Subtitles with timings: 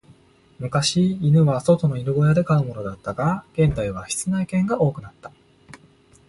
[0.57, 5.31] 昔、犬は外の犬小屋で飼うものだったが、現代は室内犬が多くなった。